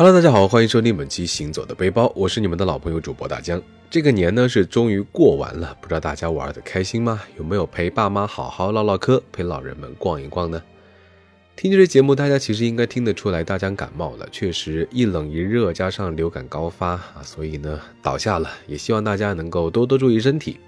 [0.00, 3.60] Hello，大家好，欢迎收听本期《行走的背包》，我是你们的老朋友主播大江。
[3.90, 7.20] 这个年呢是终于过完了，不知道大家玩的开心吗？
[7.36, 10.62] 有没有陪爸妈好好唠唠嗑，陪老人们逛一逛呢？
[11.54, 18.50] 听着这节目，大家其实应该听得出来，大江感冒了，确实一冷一热，加上流感高发啊，所以呢倒下了。
[18.66, 20.58] 也希望大家能够多多注意身体。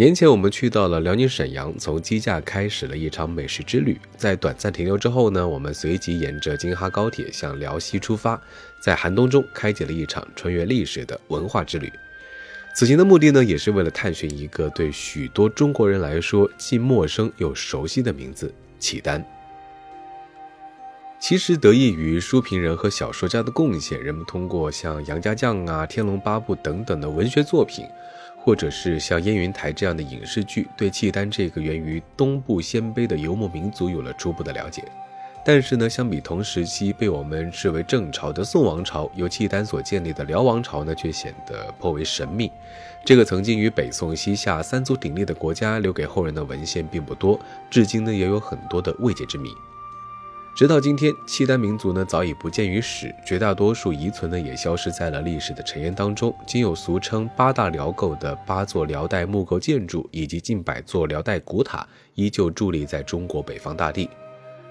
[0.00, 4.00] 年前我们去到了辽宁沈阳，从鸡架开始了一场美食之旅。
[4.16, 8.40] 在短暂停留之后呢，我们随即沿着京哈高铁向辽西出发，
[8.80, 11.92] 在寒冬中开启了一场穿越历史的文化之旅。
[12.74, 19.22] 此行的目的呢，也是为了探寻一个对许多中国人来说既陌生又熟悉的名字——契丹。
[21.20, 27.84] 其实得益于书评人和小说家的贡献，人们通过像杨家将啊、天龙八部等等的文学作品。
[28.42, 34.82] 或者是像燕云台这样的影视剧，对契丹这个源于东部鲜卑的游牧民族有了初步的了解。
[35.42, 42.50] 但是呢，相比同时期被我们视为正朝的宋王朝，由契丹所建立的辽王朝呢，却显得颇为神秘。
[43.06, 49.50] 这个曾经与北宋、西夏三足鼎立的国家，留给后人的文献并不多，至今呢，也有很多的未解之谜。
[50.60, 56.36] 直到今天，契丹民族呢早已不见于史，绝大多数遗存呢也消失在了历史的尘烟当中。
[56.46, 64.10] 仅有俗称八大辽构的八座辽代木构建筑，以及近百座辽代古塔，依旧伫立在中国北方大地。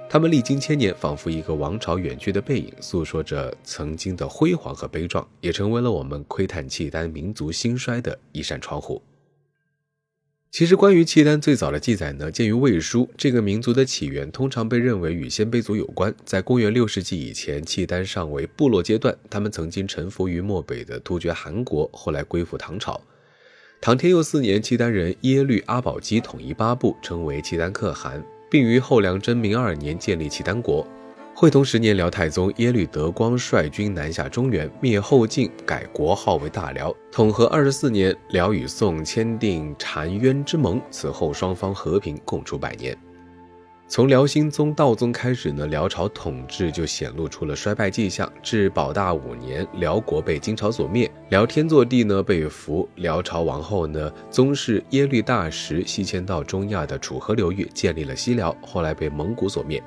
[0.07, 9.01] 他们历经千年，仿佛一个王朝远去的背影，诉说着曾经的辉煌和悲壮，也成为了我们窥探契丹民族兴衰的一扇窗户。
[10.51, 13.05] 其实，关于契丹最早的记载呢，见于《魏书》。
[13.15, 16.13] 这个民族的起源通常被认为与鲜卑族有关。
[16.25, 22.99] 在公元六世纪以前，契丹尚为部落阶段，他们曾经臣服于漠北的突厥汗国，后来归附唐朝。
[23.79, 30.85] 唐天佑四年，契丹人耶律阿保机统一八部，称为契丹可汗，并于后梁真明二年建立契丹国。
[31.39, 36.93] 会同十年，辽太宗耶律德光率军南下中原，灭后晋，改国号为大辽。
[37.13, 42.93] 统和二十四年，辽与宋签订澶渊之盟，此后双方和平共处百年。
[43.87, 48.29] 从辽兴宗、道宗开始呢，辽朝统治就显露出了衰败迹象。
[48.43, 59.81] 至保大五年，辽国被金朝所灭，辽天祚帝呢被俘，辽朝王后呢宗室耶律大石西迁到中亚的楚河流域，建立了西辽，后来被蒙古所灭。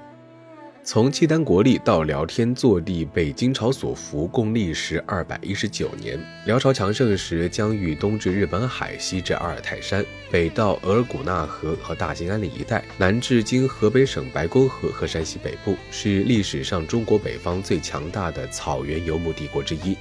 [0.85, 6.19] 从契丹国立到辽天祚帝被金朝所俘，共历时二百一十九年。
[6.45, 19.97] 辽朝强盛时，疆域东至日本海，西至阿尔泰山，北到额尔古纳河和大兴安岭一带，南至今河北省白沟河和山西北部，是历史上中国北方最强大的草原游牧帝国之一。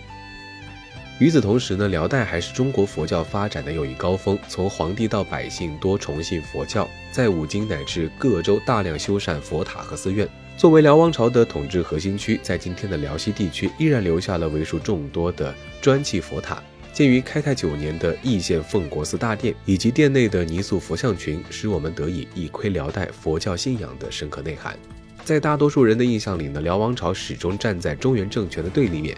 [1.19, 10.27] 与此同时呢，辽代还是中国佛教发展的又一高峰，从皇帝到百姓多崇信佛教，在五经乃至各州大量修缮佛塔和寺院。
[10.61, 15.51] 作为辽王朝的统治核心区，在今天的辽西地区依然留下了为数众多的
[15.81, 16.61] 砖砌佛塔。
[16.93, 24.77] 建于开泰九年的义县奉国寺大殿以及殿内的泥塑佛像群，使我们得以一窥辽代佛教信仰的深刻内涵。
[25.25, 29.17] 在大多数人的印象里呢，辽王朝始终站在中原政权的对立面。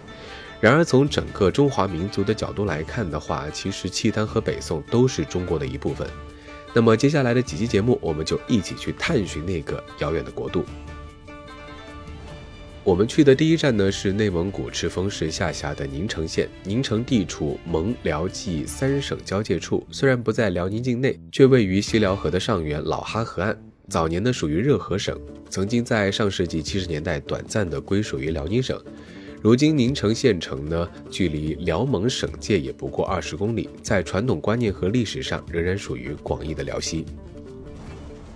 [0.62, 6.08] 然而，从整个中华民族的角度来看的话，其实契丹和北宋都是中国的一部分。
[6.74, 10.64] 那么，接下来的几期节目，我们就一起去探寻那个遥远的国度。
[12.86, 16.50] 我们去的第一站呢，是内蒙古赤峰市下辖的宁城县。
[16.66, 23.58] 宁城地处蒙辽冀三省交界处，虽然不在辽宁境内，却位于西辽河的上源老哈河岸。
[23.88, 25.18] 早年呢，属于热河省，
[25.50, 28.78] 曾经在上世纪七十年代短暂的归属于辽宁省。
[29.42, 37.06] 如今宁城县城呢，距离辽蒙省界也不过二十公里，在传统观念和历史上，仍然属于广义的辽西。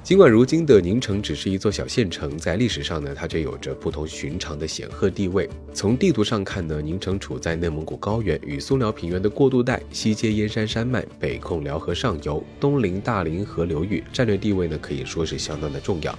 [0.07, 5.49] 尽管如今的宁城只是一座小县城，在历史上呢，它却有着不同寻常的显赫地位。
[5.73, 16.17] 从地图上看呢，宁城处在内蒙古高原与松辽平原的过渡带，西接燕山山脉，北控辽河上游，东临大凌河流域，战略地位呢可以说是相当的重要。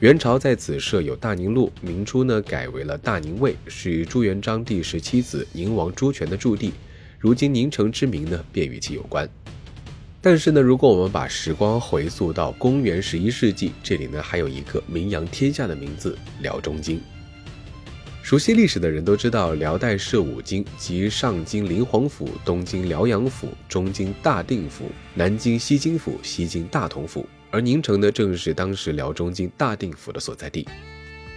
[0.00, 6.72] 元朝在此设有大宁路，明初呢改为了大宁卫，是朱元璋第十七子宁王朱权的驻地。
[7.20, 9.28] 如今宁城之名呢，便与其有关。
[10.24, 17.00] 但是呢，如果我们把时光回溯到公元十一世纪，这里呢还有一个名扬天下的名字——辽中京。
[18.22, 27.26] 熟悉历史的人都知道，辽代设五京，即上京临皇府、东京辽阳府、中京大定府、南京西京府、西京大同府。
[27.50, 30.68] 而宁城呢，正是当时辽中京大定府的所在地。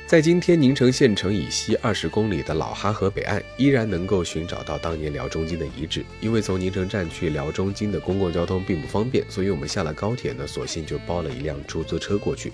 [0.07, 6.05] 在今天宁城县城以西二十公里的老哈河北岸，依然能够寻找到当年辽中京的遗址。
[6.21, 12.53] 因为从宁城站去辽中京的公共交通并不方便，所以我们下了高铁呢，索性就包了一辆出租车过去。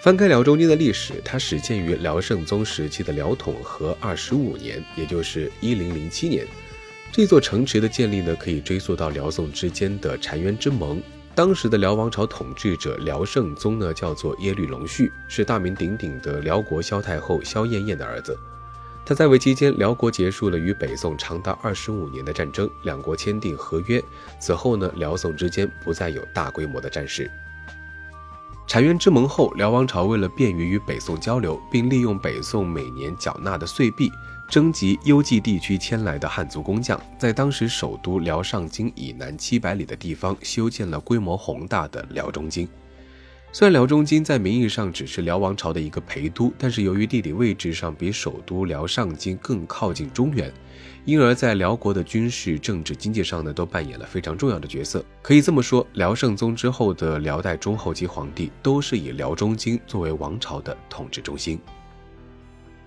[0.00, 6.44] 翻开辽中京的历史，它始建于辽圣宗时期的辽统和二十五年，也就是一零零七年。
[7.12, 11.00] 这座城池的建立呢，可以追溯到辽宋之间的澶渊之盟。
[11.36, 18.34] 当时的辽王朝统治者辽圣宗呢，叫做耶律隆绪，是大名鼎鼎的辽国萧太后萧燕燕的儿子。
[19.04, 24.02] 他在位期间，辽国结束了与北宋长达二十五年的战争，两国签订合约。
[24.40, 27.30] 此后呢，辽宋之间不再有大规模的战事。
[28.66, 34.10] 澶渊之盟后，辽王朝为了便于与北宋交流，并利用北宋每年缴纳的岁币。
[34.48, 42.68] 征集幽蓟地区迁来的汉族工匠，在当时首都辽上京以南七百里的地方修建了规模宏大的辽中京。
[43.52, 50.52] 虽然辽中京在名义上只是辽王朝的一个陪都，但是由于地理位置上比首都辽上京更靠近中原，
[51.04, 55.04] 因而，在辽国的军事、政治、经济上呢，都扮演了非常重要的角色。
[55.22, 61.58] 可以这么说，辽圣宗之后的辽代中后期皇帝都是以辽中京作为王朝的统治中心。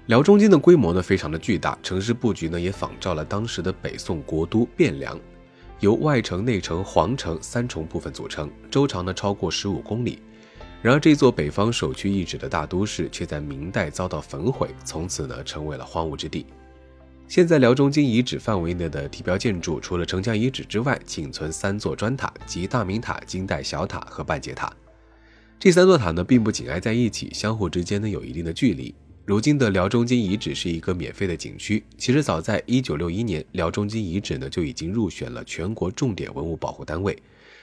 [0.09, 5.15] 辽中京的规模呢非常的巨大，城市布局呢也仿照了当时的北宋国都汴梁，
[5.81, 10.17] 由外城、内城、皇城三重部分组成，周长呢超过十五公里。
[10.81, 16.47] 然而这座北方首屈一指的大都市却在明代遭到焚毁，从此呢成为了荒芜之地。
[17.27, 24.73] 现在辽中京遗址范围内的地标建筑，除了城墙遗址之外，仅存三座砖塔，即大明塔、金代小塔和半截塔。
[25.59, 28.95] 这三座塔呢并不紧挨在一起，相互之间呢有一定的距离。
[29.29, 31.83] 如今的辽中京遗址是一个免费的景区。
[31.99, 37.15] 其实早在一九六一年，辽中京遗址呢就已经入选了全国重点文物保护单位，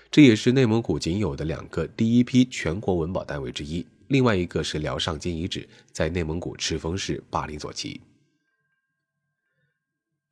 [0.09, 3.85] 这也是内蒙古仅有的两个第一批全国文保单位之一。
[4.07, 8.01] 另外一个是辽上京遗址，在内蒙古赤峰市巴林左旗。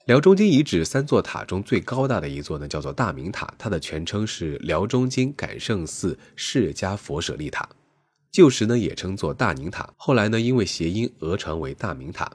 [0.06, 7.68] 辽中京遗址三座塔中最高大的一座呢，叫做大明塔，它的全称是辽中京感圣寺释迦佛舍利塔。
[8.34, 12.28] 旧时呢也称作大宁塔，后来呢因为谐音讹传为大明塔。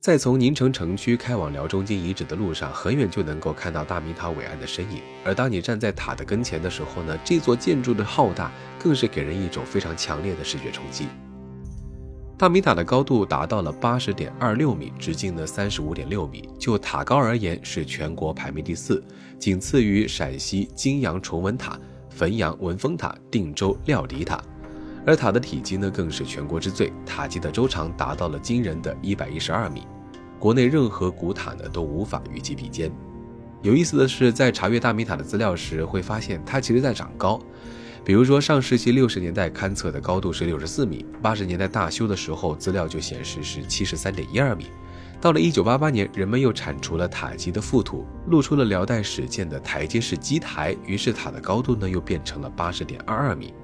[0.00, 5.02] 在从宁城城区开往辽中京遗址的路上，很远就能够看到大明塔伟岸的身影。
[5.26, 8.50] 而当你站在塔的跟前的时候呢，这座建筑的浩大
[8.82, 11.06] 更是给人一种非常强烈的视觉冲击。
[12.38, 19.04] 大明塔的高度达到了八十点二六米，直径呢三十五点六米，就塔高而言是全国排名第四，
[19.38, 21.78] 仅次于陕西泾阳崇文塔、
[22.08, 24.42] 汾阳文峰塔、定州料理塔。
[25.06, 29.86] 而塔的体积呢，更是全国之最，塔基的周长达到了惊人的一百一十二米，
[30.36, 32.90] 国内任何古塔呢都无法与其比肩。
[33.62, 37.40] 有意思的是，在查阅大明塔的资料时，会发现它其实在长高。
[38.04, 44.66] 比如说，上世纪六十年代勘测的高度是六十四米，八十年代大修的时候，资料就显示是七十三点一二米。
[45.20, 53.54] 到了一九八八年，人们又铲除了塔基的覆土，露出了辽代始建的台阶式基台，于是塔的高度呢又变成了八十点二二米。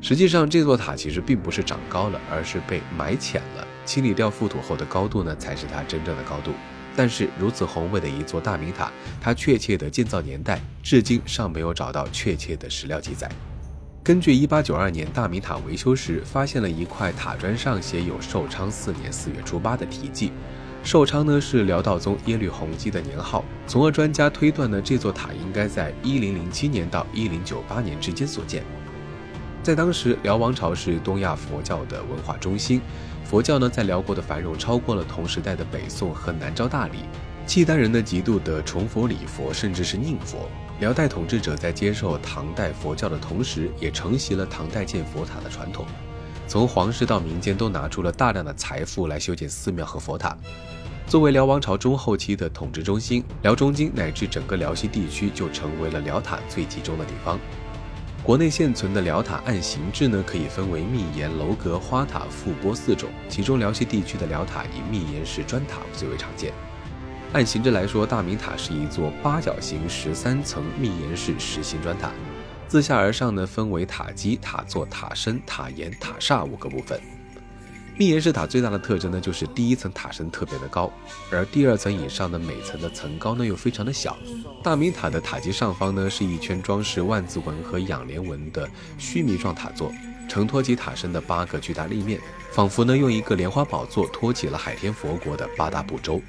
[0.00, 3.66] 实际上，这座塔其实并不是长高了，而是被埋浅了。
[3.84, 6.52] 清理掉覆土后的高度呢，才是它真正的高度。
[6.94, 13.28] 但是，如此宏伟的一座大明塔，它确切的建造年代至今尚没有找到确切的史料记载。
[14.04, 20.32] 根据1892年大明塔维修时发现了一块塔砖上写有寿昌四年四月初八的题记，
[20.82, 28.62] 寿昌呢是辽道宗耶律洪基的年号，从而专家推断呢这座塔应该在1007年到1098年之间所建。
[29.68, 32.80] 在当时，辽王朝是东亚佛教的文化中心，
[33.22, 37.00] 佛教呢在辽国的繁荣超过了同时代的北宋和南诏大理。
[37.46, 40.48] 契丹人呢极度的崇佛礼佛，甚至是宁佛。
[40.80, 45.84] 辽代统治者在接受唐代佛教的同时，也承袭了唐代建佛塔的传统。
[46.46, 50.34] 从皇室到民间都拿出了大量的财富来修建寺庙和佛塔。
[51.06, 57.38] 作为辽王朝中后期的统治中心，辽中京乃至整个辽西地区就成为了辽塔最集中的地方。
[58.22, 63.08] 国内现存的辽塔按形制呢，可以分为密檐、楼阁、花塔、覆钵四种。
[63.28, 66.52] 其中辽西地区的辽塔以密檐式砖塔最为常见。
[67.32, 72.10] 按形制来说，大明塔是一座八角形十三层密檐式实心砖塔，
[72.66, 77.00] 自下而上呢分为塔基、塔座、塔身、塔檐、塔刹五个部分。
[77.98, 80.88] 密檐式塔最大的特征呢，就是第一层塔身特别的高，
[81.32, 84.16] 而第二层以上的每层的层高呢又非常的小。
[84.62, 89.92] 大明塔的塔基上方呢是一圈装饰万字纹和仰莲纹的须弥状塔座，
[90.28, 92.20] 承托起塔身的八个巨大立面，
[92.52, 96.22] 仿佛呢用一个莲花宝座托起了海天佛国的八大部洲。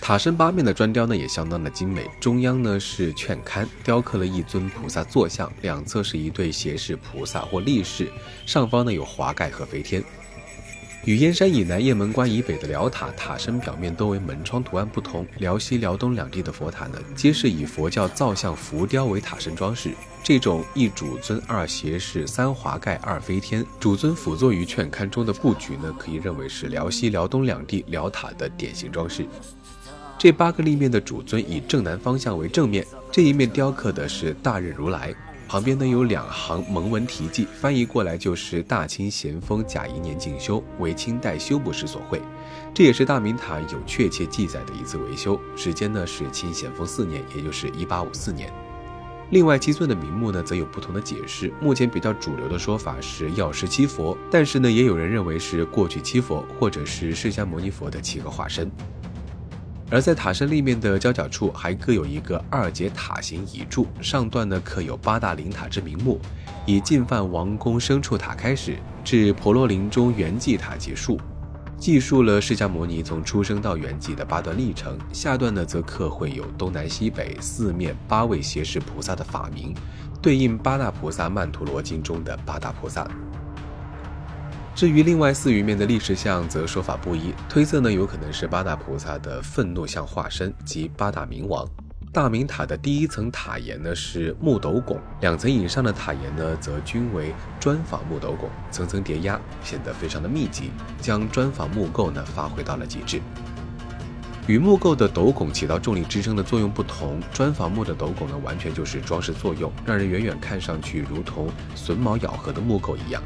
[0.00, 8.10] 塔身八面的砖雕呢也相当的精美，中央呢是券龛，雕刻了一尊菩萨坐像，两侧是一对斜视菩萨或立士，
[8.46, 10.02] 上方呢有华盖和飞天。
[11.08, 19.92] 与燕山以南雁门关以北的辽塔塔身表面多为门窗图案不同，辽西、辽东两地的佛塔呢，皆是以佛教造像浮雕为塔身装饰。
[20.22, 29.26] 这种一主尊、二斜视、三华盖、二飞天，主尊辅坐于劝龛中的布局呢，可以认为是辽西、辽东两地辽塔的典型装饰。
[30.18, 35.14] 这八个立面的主尊以正南方向为正面，这一面雕刻的是大日如来。
[35.48, 42.20] 旁边呢有两行蒙文题记，翻译过来就是“大清咸丰甲寅年进修，为清代修补时所绘”。
[42.74, 48.52] 这也是大明塔有确切记载的一次维修，时间呢是清咸丰四年，也就是一八五四年。
[49.30, 58.70] 另外七尊的名目呢则有不同的解释，目前比较主流的说法是药师七佛，但是呢也有人认为是过去七佛，或者是释迦牟尼佛的七个化身。
[59.90, 66.20] 而在塔身立面的交角处，还各有一个二节塔形倚柱，上段呢刻有八大灵塔之名目，
[66.66, 71.18] 以进犯王宫牲畜塔开始，至婆罗林中圆寂塔结束，
[71.78, 74.98] 记述了释迦牟尼从出生到圆寂的八段历程。
[75.10, 79.74] 下段呢则刻绘有东南西北四面八位胁侍菩萨的法名，
[80.20, 83.08] 对应八大菩萨曼陀罗经中的八大菩萨。
[84.78, 91.68] 至于另外四余面的历史像，则说法不一，推测呢有可能是八大菩萨的愤怒像化身及八大明王。
[92.12, 100.70] 大明塔的第一层塔檐呢是木斗拱，两层以上的塔檐呢则均为砖仿木斗拱，层层叠压，显得非常的密集，
[101.00, 103.20] 将砖仿木构呢发挥到了极致。
[104.46, 113.20] 与木构的斗拱起到重力支撑的作用不同，砖仿木的斗拱呢完全就是装饰作用，让人远远看上去如同榫卯咬合的木构一样。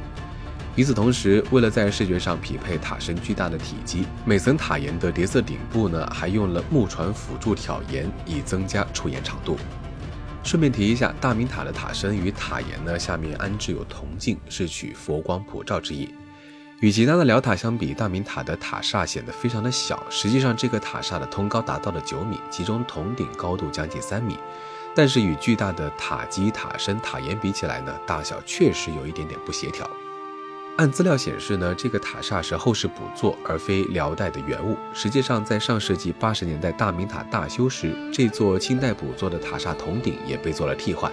[0.75, 9.59] 与此同时，为了在视觉上匹配塔身巨大的体积，每层塔檐的叠色顶部呢，还用了木船辅助挑檐，以增加出檐长度。
[10.43, 16.09] 顺便提一下，大明塔的塔身与塔檐呢，下面安置有铜镜，是取佛光普照之意。
[16.81, 20.03] 与其他的辽塔相比，大明塔的塔刹显得非常的小。
[20.09, 24.39] 实际上，这个塔刹的通高达到了九米，其中铜顶高度将近三米。
[24.95, 29.89] 但是与巨大的塔基、塔身、塔檐比起来呢，大小确实有一点点不协调。
[30.79, 34.75] 按资料显示呢，这个塔刹是后世补做，而非辽代的原物。
[34.95, 41.13] 实际上，在上世纪八十年代大明塔大修时，这座清代补做的塔刹铜顶也被做了替换，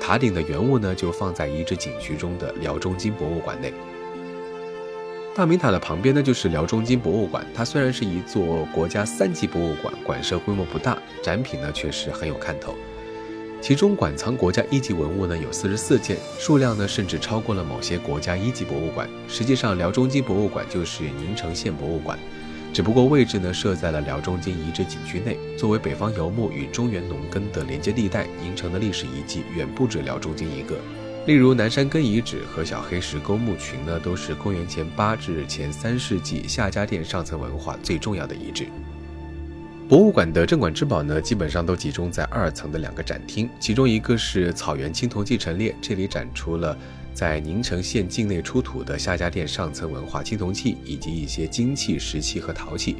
[0.00, 3.72] 塔顶的原物呢就放在遗址景区中的辽中金博物馆内。
[5.36, 12.74] 大明塔的旁边呢就是辽中金博物馆，它虽然是一座国家三级博物馆，馆舍规模不大，展品呢却是很有看头。
[13.66, 19.10] 其中馆藏国家一级文物呢有四十四件，数量呢甚至超过了某些国家一级博物馆。
[19.26, 22.16] 实际上，辽中京博物馆就是宁城县博物馆，
[22.72, 25.36] 只不过位置呢设在了辽中京遗址景区内。
[25.58, 30.76] 作为北方游牧与中原农耕的连接地带，宁城的历史遗迹远不止辽中京一个。
[31.26, 38.68] 例如南山根遗址和小黑石沟墓群呢，都是公元前八至前三世纪夏家店上层文化最重要的遗址。
[39.88, 46.76] 博物馆的镇馆之宝呢，基本上都集中在二层的两个展厅，其中一个是草原青铜器陈列，这里展出了
[47.14, 52.96] 在宁城县境内出土的夏家店上层文化青铜器以及一些金器、石器和陶器。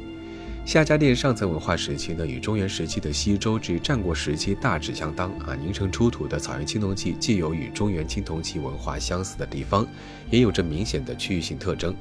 [0.63, 5.53] 夏家店上层文化时期呢，与中原时期的西周至战国时期大致相当啊。
[5.61, 9.85] 宁城出土的草原青铜器既有与中原青铜器文化相似的地方，
[10.31, 11.93] 也有着明显的区域性特征。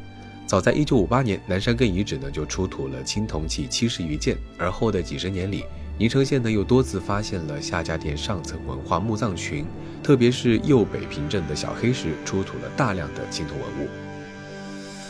[0.46, 5.64] 早在1958年，南山根遗址呢就出土了青铜器七十余件，而后的几十年里，
[5.98, 9.66] 宁城县呢又多次发现了夏家店上层文化墓葬群，
[10.04, 14.05] 特别是右北平镇的小黑石出土了大量的青铜文物。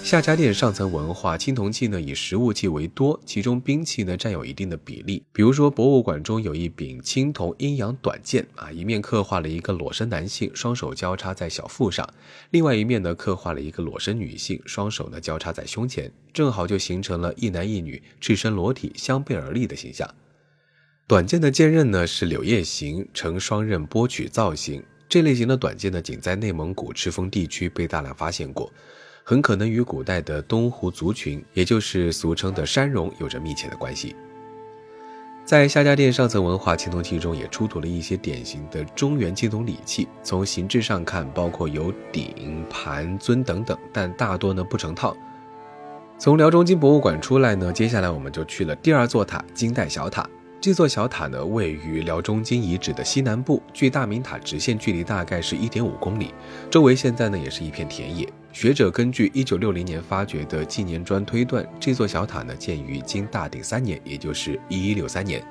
[0.06, 5.20] 夏家店上层文化青铜器呢，以实物器为多，其中兵器呢占有一定的比例。
[5.32, 12.06] 比如说，博物馆中有一柄青铜阴阳短剑啊，一面刻画了一个裸身男性，双手交叉在小腹上；
[12.50, 20.08] 另外一面呢，刻画了一个裸身女性，双手呢交叉在胸前，正好就形成了一男一女赤身裸体相背而立的形象。
[21.08, 24.80] 短剑的剑刃呢是柳叶形，呈双刃拨曲造型。
[25.08, 28.72] 这类型的短剑呢，仅在内蒙古赤峰地区被大量发现过。
[29.28, 34.14] 很可能与古代的东湖族群，也就是俗称的山戎，有着密切的关系。
[35.44, 40.06] 在夏家店上层文化青铜器中，也出土了一些典型的中原青铜礼器。
[40.22, 45.16] 从形制上看，包括有鼎、盘、尊等等，但大多呢不成套。
[46.16, 50.24] 从辽中京博物馆出来呢，接下来我们就去了第二座塔——金代小塔。
[50.60, 56.32] 这座小塔呢，位于辽中京遗址的西南部，距大明塔直线距离大概是一点五公里。
[56.70, 58.32] 周围现在呢，也是一片田野。
[58.56, 65.44] 学者根据一九六零年发掘的纪年砖推断，这座小塔呢建于金大定三年，也就是一一六三年，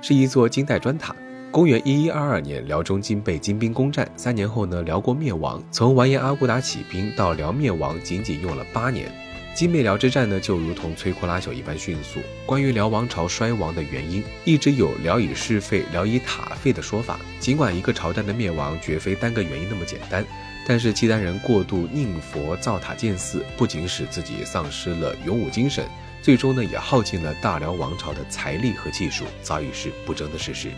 [0.00, 1.16] 是一座金代砖塔。
[1.50, 5.60] 公元一一二二年，辽中京被金兵攻占，三年后呢，辽国灭亡。
[5.72, 9.10] 从完颜阿骨打起兵到辽灭亡，仅仅用了八年。
[9.52, 12.20] 金灭辽之战呢，就如同摧枯拉朽一般迅速。
[12.46, 17.18] 关于辽王朝衰亡的原因，一直有辽以事废、辽以塔废的说法。
[17.40, 20.24] 尽管一个朝代的灭亡绝非单个原因那么简单，
[20.66, 25.84] 但是契丹人过度宁佛造塔建寺，不仅使自己丧失了勇武精神，
[26.22, 30.70] 最终呢，也耗尽了大辽王朝的财力和技术，早已是不争的事实。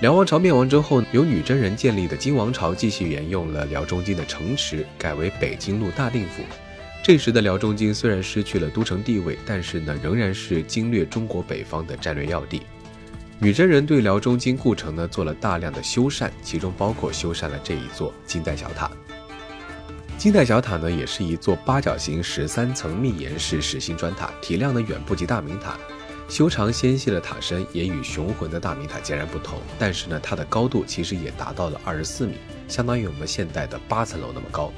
[0.00, 6.42] 辽王朝灭亡之后，由女真人建立的金王朝继续沿用了辽中京的城池，改为北京路大定府。
[7.02, 12.62] 这时的辽中京虽然失去了都城地位，但是呢，仍然是经略中国北方的战略要地。
[13.38, 18.90] 女真人对辽中京故城呢做了大量的修缮，其中包括修缮了这一座金代小塔。
[20.16, 25.76] 金代小塔呢，也是一座八角形十三层密檐式实心砖塔，体量呢远不及大明塔，
[26.30, 29.58] 修长纤细的塔身也与雄浑的大明塔截然不同。
[29.78, 34.72] 但是呢，它的高度其实也达到了二十四米，相当于我们现代的八层楼那么高。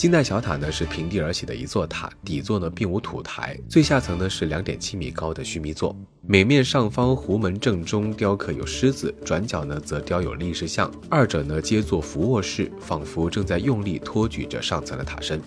[0.00, 5.94] 金代小塔呢是平地而起的一座塔，底座呢并无土台，最下层呢是两点七米高的须弥座，
[6.26, 15.38] 每面上方壶门正中雕刻有狮子，转角呢则雕有力士像，二者呢皆作俯卧式，仿佛正在用力托举着上层的塔身。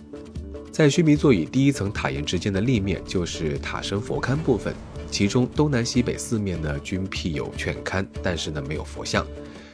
[0.72, 4.72] 在须弥座与第一层塔檐之间的立面就是塔身佛龛部分，
[5.10, 9.26] 其中东南西北四面呢均辟有券龛，但是呢没有佛像，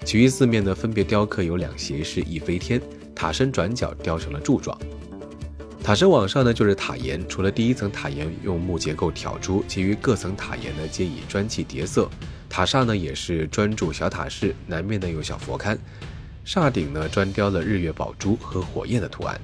[0.05, 2.81] 其余四面呢分别雕刻有两斜式一飞天。
[3.19, 4.79] 塔身转角雕成了柱状，
[5.83, 12.09] 塔身往上呢就是塔檐，除了第一层塔檐用木结构挑出，其余各层塔檐呢皆以砖砌叠色。
[12.47, 15.77] 塔刹呢也是砖筑小塔式，南面呢有小佛龛，
[16.45, 19.37] 刹顶呢砖雕了日月宝珠和火焰的图案。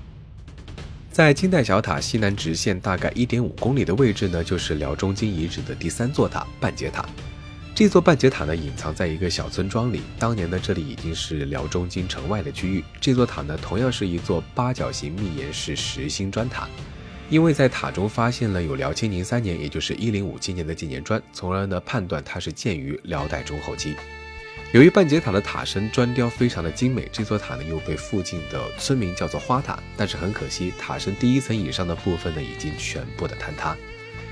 [1.12, 7.06] 在金代小塔西南直线大概一点五公里的位置呢，就是辽中京遗址的第三座塔半截塔。
[7.76, 10.02] 这座半截塔呢，隐藏在一个小村庄里。
[10.18, 12.82] 当年呢，这里已经是辽中京城外的区域。
[13.02, 16.70] 这座塔呢，同样是一座八角形密檐式实心砖塔。
[17.30, 23.94] 因为在塔中发现了有辽清宁三年，也就是一零五七年的纪年砖，从而呢判断它是建于辽代中后期。
[24.72, 29.78] 由于半截塔的塔身砖雕非常的精美，这座塔呢又被附近的村民叫做花塔。
[29.98, 33.76] 但是很可惜，塔身第一层以上的部分呢，已经全部的坍塌。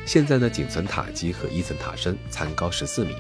[0.06, 3.16] 现在呢，仅存塔基和一层塔身，残高十四米。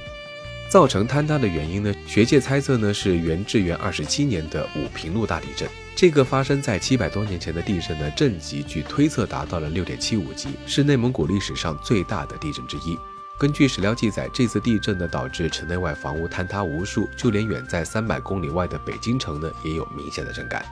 [0.69, 1.93] 造成坍塌的原因呢？
[2.07, 5.69] 学界猜测呢是元至元二十七年的武平路大地震。
[5.95, 12.97] 这个发生在七百多年前的地震呢，震级据推测达到了六点七五级，是内蒙古历史上最大的地震之一。
[13.37, 20.65] 根据史料记载，这次地震呢导致城内外房屋坍塌无数，就连远在三百公里外的北京城呢也有明显的震感。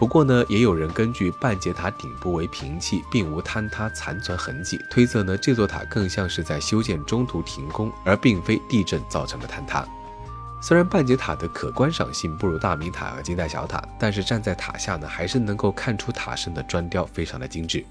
[0.00, 9.86] 不过呢，也有人根据半截塔顶部为平气，并无坍塌残存痕迹，推测呢这座塔更像是在修建中途停工，而并非地震造成的坍塌。
[10.62, 17.84] 虽然半截塔的可观赏性不如大明塔和金代小塔，但是站在塔下呢，还是能够看出塔身的砖雕非常的精致。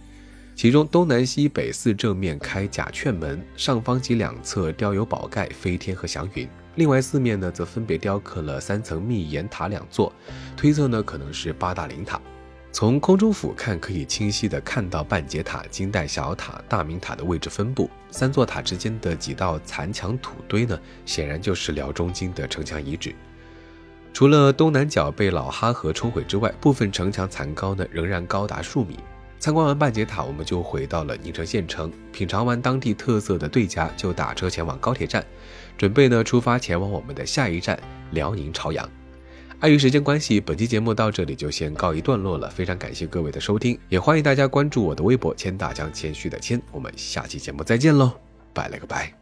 [0.56, 6.50] 其中东南西北四正面开甲券门，上方及两侧雕有宝盖、飞天和祥云。
[6.80, 10.14] 另外四面呢，则分别雕刻了三层密檐塔两座，
[10.56, 12.22] 推测呢可能是八大灵塔。
[12.72, 17.90] 从空中俯瞰，可以清晰地看到半截塔、金代小塔、大明塔的位置分布。
[18.12, 23.14] 三座塔之间的几道残墙土堆呢，显然就是辽中京的城墙遗址。
[24.14, 28.98] 除了东南角被老哈河冲毁之外，部分城墙残高呢仍然高达数米。
[29.38, 31.92] 参观完半截塔，我们就回到了宁城县城。
[32.14, 35.26] 品尝完当地特色的对家，就打车前往高铁站，
[35.80, 37.80] 准备呢出发前往我们的下一站
[38.12, 38.88] 辽宁朝阳。
[39.62, 42.50] 碍于时间关系，本期节目到这里就先告一段落了。
[42.50, 46.62] 非常感谢各位的收听，也欢迎大家关注我的微博“千大江谦虚的谦”。
[46.72, 48.12] 我们下期节目再见喽，
[48.54, 49.19] 拜了个拜。